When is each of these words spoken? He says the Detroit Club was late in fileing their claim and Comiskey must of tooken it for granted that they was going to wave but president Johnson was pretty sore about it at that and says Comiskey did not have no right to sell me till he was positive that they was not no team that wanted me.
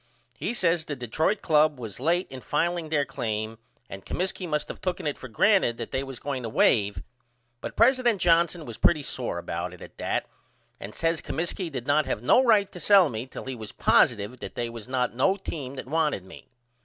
He 0.35 0.55
says 0.55 0.85
the 0.85 0.95
Detroit 0.95 1.43
Club 1.43 1.79
was 1.79 1.99
late 1.99 2.25
in 2.31 2.39
fileing 2.39 2.89
their 2.89 3.05
claim 3.05 3.59
and 3.87 4.03
Comiskey 4.03 4.49
must 4.49 4.71
of 4.71 4.81
tooken 4.81 5.05
it 5.07 5.15
for 5.15 5.27
granted 5.27 5.77
that 5.77 5.91
they 5.91 6.01
was 6.03 6.17
going 6.19 6.41
to 6.41 6.49
wave 6.49 7.03
but 7.59 7.75
president 7.75 8.19
Johnson 8.19 8.65
was 8.65 8.79
pretty 8.79 9.03
sore 9.03 9.37
about 9.37 9.75
it 9.75 9.81
at 9.83 9.99
that 9.99 10.25
and 10.79 10.95
says 10.95 11.21
Comiskey 11.21 11.71
did 11.71 11.85
not 11.85 12.07
have 12.07 12.23
no 12.23 12.43
right 12.43 12.71
to 12.71 12.79
sell 12.79 13.09
me 13.09 13.27
till 13.27 13.45
he 13.45 13.53
was 13.53 13.71
positive 13.71 14.39
that 14.39 14.55
they 14.55 14.71
was 14.71 14.87
not 14.87 15.13
no 15.13 15.35
team 15.37 15.75
that 15.75 15.85
wanted 15.85 16.25
me. 16.25 16.47